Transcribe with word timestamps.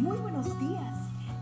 Muy 0.00 0.16
buenos 0.16 0.58
días. 0.58 0.96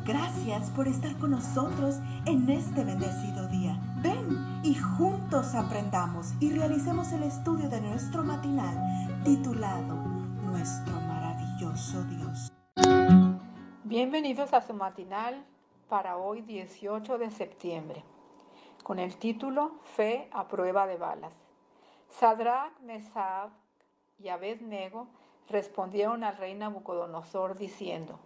Gracias 0.05 0.71
por 0.71 0.89
estar 0.89 1.17
con 1.19 1.31
nosotros 1.31 2.01
en 2.27 2.51
este 2.51 2.83
bendecido 2.83 3.47
día. 3.47 3.79
Ven 4.03 4.61
y 4.65 4.75
juntos 4.75 5.55
aprendamos 5.55 6.35
y 6.41 6.51
realicemos 6.51 7.13
el 7.13 7.23
estudio 7.23 7.69
de 7.69 7.81
nuestro 7.81 8.25
matinal 8.25 8.77
titulado 9.23 9.95
Nuestro 9.95 10.93
maravilloso 11.03 12.03
Dios. 12.03 12.53
Bienvenidos 13.85 14.53
a 14.53 14.61
su 14.61 14.75
matinal 14.75 15.47
para 15.89 16.17
hoy 16.17 16.43
18 16.43 17.17
de 17.17 17.31
septiembre, 17.31 18.03
con 18.83 18.99
el 18.99 19.19
título 19.19 19.79
Fe 19.95 20.29
a 20.33 20.49
prueba 20.49 20.89
de 20.89 20.97
balas. 20.97 21.33
Sadrach, 22.09 22.77
Mesab 22.81 23.51
y 24.19 24.31
Abednego 24.31 25.07
respondieron 25.49 26.25
al 26.25 26.37
rey 26.37 26.57
Nabucodonosor 26.57 27.57
diciendo, 27.57 28.19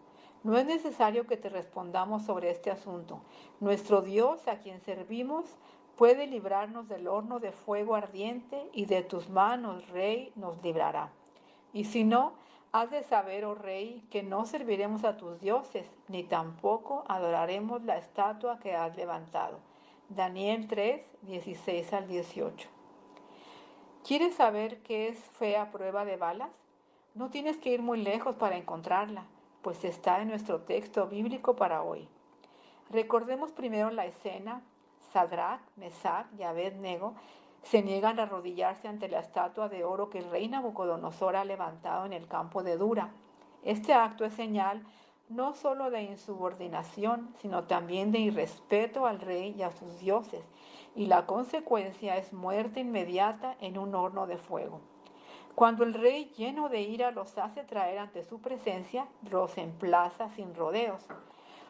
no 0.45 0.59
es 0.59 0.66
necesario 0.66 1.27
que 1.27 1.36
te 1.36 1.48
respondamos 1.48 2.24
sobre 2.24 2.50
este 2.50 2.70
asunto. 2.70 3.20
Nuestro 3.60 4.02
Dios, 4.02 4.48
a 4.48 4.59
quien 4.59 4.80
servimos, 4.80 5.45
puede 5.96 6.27
librarnos 6.27 6.88
del 6.88 7.06
horno 7.06 7.38
de 7.38 7.52
fuego 7.52 7.95
ardiente 7.95 8.69
y 8.73 8.86
de 8.86 9.02
tus 9.02 9.28
manos, 9.28 9.88
Rey, 9.91 10.33
nos 10.34 10.60
librará. 10.62 11.12
Y 11.73 11.84
si 11.84 12.02
no, 12.02 12.33
has 12.73 12.91
de 12.91 13.05
saber, 13.05 13.45
oh 13.45 13.55
Rey, 13.55 14.05
que 14.10 14.24
no 14.24 14.45
serviremos 14.45 15.05
a 15.05 15.16
tus 15.16 15.41
dioses, 15.41 15.88
ni 16.09 16.24
tampoco 16.24 17.05
adoraremos 17.06 17.84
la 17.84 17.98
estatua 17.98 18.59
que 18.59 18.74
has 18.74 18.97
levantado. 18.97 19.61
Daniel 20.09 20.66
3, 20.66 21.02
16 21.22 21.92
al 21.92 22.09
18. 22.09 22.69
¿Quieres 24.05 24.34
saber 24.34 24.83
qué 24.83 25.09
es 25.09 25.19
fe 25.19 25.56
a 25.56 25.70
prueba 25.70 26.05
de 26.05 26.16
balas? 26.16 26.50
No 27.14 27.30
tienes 27.30 27.59
que 27.59 27.70
ir 27.70 27.80
muy 27.80 28.02
lejos 28.02 28.34
para 28.34 28.56
encontrarla 28.56 29.24
pues 29.62 29.84
está 29.84 30.21
en 30.21 30.29
nuestro 30.29 30.61
texto 30.61 31.07
bíblico 31.07 31.57
para 31.57 31.83
hoy. 31.83 32.09
Recordemos 32.91 33.53
primero 33.53 33.91
la 33.91 34.06
escena. 34.06 34.62
Sadrach, 35.12 35.61
Mesach 35.77 36.27
y 36.39 36.42
Abednego 36.42 37.14
se 37.62 37.83
niegan 37.83 38.19
a 38.19 38.25
arrodillarse 38.25 38.89
ante 38.89 39.09
la 39.09 39.20
estatua 39.20 39.69
de 39.69 39.84
oro 39.84 40.11
que 40.11 40.19
el 40.19 40.31
rey 40.31 40.48
Nabucodonosor 40.48 41.36
ha 41.36 41.45
levantado 41.45 42.06
en 42.06 42.12
el 42.12 42.27
campo 42.27 42.62
de 42.62 42.77
Dura. 42.77 43.11
Este 43.62 43.95
acto 43.95 44.25
es 44.25 44.33
señal 44.33 44.83
no 45.28 45.55
solo 45.55 45.91
de 45.91 46.03
insubordinación, 46.03 47.34
sino 47.41 47.64
también 47.64 48.12
de 48.12 48.19
irrespeto 48.19 49.06
al 49.06 49.20
rey 49.20 49.55
y 49.56 49.62
a 49.62 49.70
sus 49.70 49.98
dioses, 49.98 50.45
y 50.95 51.06
la 51.06 51.27
consecuencia 51.27 52.17
es 52.17 52.33
muerte 52.33 52.81
inmediata 52.81 53.56
en 53.61 53.79
un 53.79 53.95
horno 53.95 54.27
de 54.27 54.36
fuego. 54.36 54.81
Cuando 55.55 55.84
el 55.84 55.92
rey 55.92 56.33
lleno 56.36 56.70
de 56.70 56.81
ira 56.81 57.11
los 57.11 57.36
hace 57.36 57.62
traer 57.62 57.98
ante 57.98 58.25
su 58.25 58.41
presencia, 58.41 59.06
los 59.31 59.58
emplaza 59.58 60.31
sin 60.31 60.55
rodeos. 60.55 61.06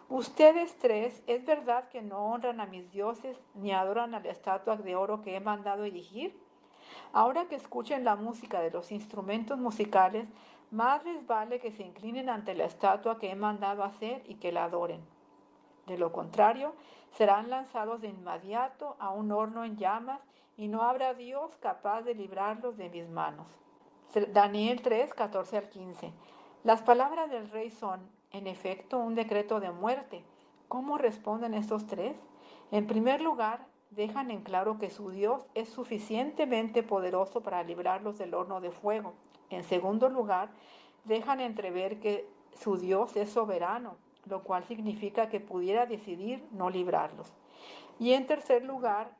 Ustedes 0.08 0.78
tres, 0.78 1.22
¿es 1.26 1.44
verdad 1.44 1.88
que 1.88 2.00
no 2.00 2.26
honran 2.26 2.60
a 2.60 2.66
mis 2.66 2.90
dioses 2.92 3.36
ni 3.54 3.72
adoran 3.72 4.14
a 4.14 4.20
la 4.20 4.30
estatua 4.30 4.76
de 4.76 4.94
oro 4.94 5.22
que 5.22 5.34
he 5.34 5.40
mandado 5.40 5.84
erigir? 5.84 6.38
Ahora 7.12 7.46
que 7.46 7.56
escuchen 7.56 8.04
la 8.04 8.14
música 8.14 8.60
de 8.60 8.70
los 8.70 8.92
instrumentos 8.92 9.58
musicales, 9.58 10.28
más 10.70 11.04
les 11.04 11.26
vale 11.26 11.58
que 11.58 11.72
se 11.72 11.82
inclinen 11.82 12.28
ante 12.28 12.54
la 12.54 12.64
estatua 12.64 13.18
que 13.18 13.30
he 13.30 13.34
mandado 13.34 13.82
hacer 13.82 14.22
y 14.26 14.36
que 14.36 14.52
la 14.52 14.64
adoren. 14.64 15.04
De 15.86 15.98
lo 15.98 16.12
contrario, 16.12 16.74
serán 17.10 17.50
lanzados 17.50 18.00
de 18.00 18.08
inmediato 18.08 18.96
a 19.00 19.10
un 19.10 19.32
horno 19.32 19.64
en 19.64 19.76
llamas 19.76 20.20
y 20.56 20.68
no 20.68 20.82
habrá 20.82 21.14
Dios 21.14 21.50
capaz 21.60 22.02
de 22.02 22.14
librarlos 22.14 22.76
de 22.76 22.88
mis 22.88 23.08
manos. 23.08 23.46
Daniel 24.32 24.82
3, 24.82 25.14
14 25.14 25.56
al 25.56 25.68
15. 25.68 26.12
Las 26.64 26.82
palabras 26.82 27.30
del 27.30 27.50
rey 27.50 27.70
son, 27.70 28.00
en 28.30 28.46
efecto, 28.46 28.98
un 28.98 29.14
decreto 29.14 29.58
de 29.58 29.70
muerte. 29.70 30.22
¿Cómo 30.68 30.98
responden 30.98 31.54
estos 31.54 31.86
tres? 31.86 32.16
En 32.70 32.86
primer 32.86 33.20
lugar, 33.20 33.66
dejan 33.90 34.30
en 34.30 34.42
claro 34.42 34.78
que 34.78 34.90
su 34.90 35.10
Dios 35.10 35.46
es 35.54 35.68
suficientemente 35.68 36.82
poderoso 36.82 37.42
para 37.42 37.62
librarlos 37.62 38.18
del 38.18 38.34
horno 38.34 38.60
de 38.60 38.70
fuego. 38.70 39.14
En 39.50 39.64
segundo 39.64 40.08
lugar, 40.08 40.50
dejan 41.04 41.40
entrever 41.40 42.00
que 42.00 42.28
su 42.54 42.76
Dios 42.76 43.16
es 43.16 43.30
soberano, 43.30 43.96
lo 44.26 44.42
cual 44.42 44.64
significa 44.64 45.28
que 45.28 45.40
pudiera 45.40 45.86
decidir 45.86 46.46
no 46.52 46.70
librarlos. 46.70 47.32
Y 47.98 48.12
en 48.12 48.26
tercer 48.26 48.64
lugar, 48.64 49.10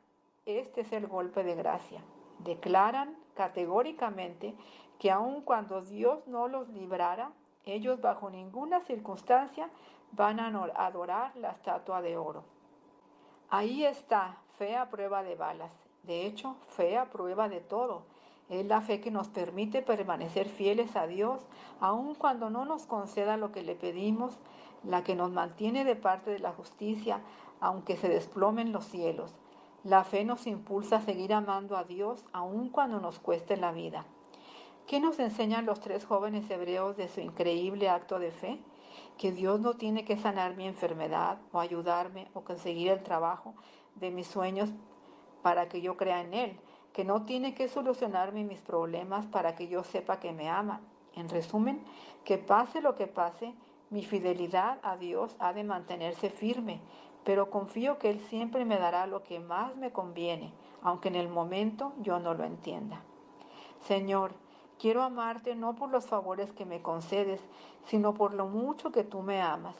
este 0.45 0.81
es 0.81 0.91
el 0.91 1.07
golpe 1.07 1.43
de 1.43 1.55
gracia. 1.55 2.01
Declaran 2.39 3.17
categóricamente 3.35 4.53
que 4.99 5.11
aun 5.11 5.41
cuando 5.41 5.81
Dios 5.81 6.27
no 6.27 6.47
los 6.47 6.69
librara, 6.69 7.31
ellos 7.65 8.01
bajo 8.01 8.29
ninguna 8.29 8.81
circunstancia 8.81 9.69
van 10.11 10.39
a 10.39 10.47
adorar 10.75 11.35
la 11.35 11.51
estatua 11.51 12.01
de 12.01 12.17
oro. 12.17 12.43
Ahí 13.49 13.85
está, 13.85 14.37
fe 14.57 14.75
a 14.75 14.89
prueba 14.89 15.23
de 15.23 15.35
balas. 15.35 15.71
De 16.03 16.25
hecho, 16.25 16.55
fe 16.69 16.97
a 16.97 17.09
prueba 17.09 17.49
de 17.49 17.61
todo. 17.61 18.03
Es 18.49 18.65
la 18.65 18.81
fe 18.81 18.99
que 18.99 19.11
nos 19.11 19.29
permite 19.29 19.81
permanecer 19.81 20.49
fieles 20.49 20.95
a 20.95 21.07
Dios, 21.07 21.45
aun 21.79 22.13
cuando 22.15 22.49
no 22.49 22.65
nos 22.65 22.85
conceda 22.85 23.37
lo 23.37 23.51
que 23.51 23.63
le 23.63 23.75
pedimos, 23.75 24.37
la 24.83 25.03
que 25.03 25.15
nos 25.15 25.31
mantiene 25.31 25.85
de 25.85 25.95
parte 25.95 26.31
de 26.31 26.39
la 26.39 26.51
justicia, 26.51 27.21
aunque 27.61 27.95
se 27.95 28.09
desplomen 28.09 28.73
los 28.73 28.85
cielos. 28.85 29.33
La 29.83 30.05
fe 30.05 30.23
nos 30.23 30.47
impulsa 30.47 30.97
a 30.97 31.01
seguir 31.01 31.33
amando 31.33 31.75
a 31.75 31.83
Dios, 31.83 32.23
aun 32.31 32.69
cuando 32.69 33.01
nos 33.01 33.19
cueste 33.19 33.57
la 33.57 33.73
vida. 33.73 34.05
¿Qué 34.87 35.01
nos 35.01 35.19
enseñan 35.19 35.65
los 35.65 35.81
tres 35.81 36.05
jóvenes 36.05 36.49
hebreos 36.49 36.95
de 36.95 37.09
su 37.09 37.19
increíble 37.19 37.89
acto 37.89 38.17
de 38.17 38.31
fe? 38.31 38.59
Que 39.17 39.33
Dios 39.33 39.59
no 39.59 39.73
tiene 39.73 40.05
que 40.05 40.15
sanar 40.15 40.55
mi 40.55 40.67
enfermedad 40.67 41.39
o 41.51 41.59
ayudarme 41.59 42.29
o 42.33 42.45
conseguir 42.45 42.91
el 42.91 43.03
trabajo 43.03 43.55
de 43.95 44.09
mis 44.09 44.27
sueños 44.27 44.69
para 45.41 45.67
que 45.67 45.81
yo 45.81 45.97
crea 45.97 46.21
en 46.21 46.33
Él, 46.33 46.59
que 46.93 47.03
no 47.03 47.23
tiene 47.25 47.53
que 47.53 47.67
solucionarme 47.67 48.45
mis 48.45 48.61
problemas 48.61 49.25
para 49.25 49.53
que 49.53 49.67
yo 49.67 49.83
sepa 49.83 50.21
que 50.21 50.31
me 50.31 50.49
ama. 50.49 50.79
En 51.13 51.27
resumen, 51.27 51.83
que 52.23 52.37
pase 52.37 52.81
lo 52.81 52.95
que 52.95 53.07
pase, 53.07 53.53
mi 53.89 54.03
fidelidad 54.03 54.79
a 54.81 54.95
Dios 54.95 55.35
ha 55.39 55.51
de 55.51 55.65
mantenerse 55.65 56.29
firme, 56.29 56.79
pero 57.23 57.49
confío 57.49 57.97
que 57.97 58.09
Él 58.09 58.19
siempre 58.19 58.65
me 58.65 58.77
dará 58.77 59.07
lo 59.07 59.23
que 59.23 59.39
más 59.39 59.75
me 59.75 59.91
conviene, 59.91 60.53
aunque 60.81 61.07
en 61.07 61.15
el 61.15 61.29
momento 61.29 61.93
yo 61.99 62.19
no 62.19 62.33
lo 62.33 62.43
entienda. 62.43 63.01
Señor, 63.81 64.33
Quiero 64.83 65.01
amarte 65.01 65.55
no 65.55 65.75
por 65.75 65.89
los 65.89 66.07
favores 66.07 66.51
que 66.51 66.65
me 66.65 66.81
concedes, 66.81 67.39
sino 67.85 68.13
por 68.13 68.33
lo 68.33 68.47
mucho 68.47 68.91
que 68.91 69.05
tú 69.05 69.21
me 69.21 69.41
amas. 69.41 69.75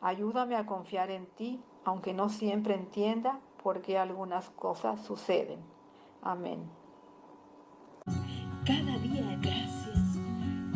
Ayúdame 0.00 0.56
a 0.56 0.64
confiar 0.64 1.10
en 1.10 1.26
ti, 1.26 1.60
aunque 1.84 2.14
no 2.14 2.30
siempre 2.30 2.74
entienda 2.74 3.38
por 3.62 3.82
qué 3.82 3.98
algunas 3.98 4.48
cosas 4.48 5.04
suceden. 5.04 5.60
Amén. 6.22 6.70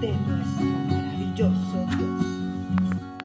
de 0.00 0.12
nuestro 0.26 0.66
maravilloso 0.90 1.85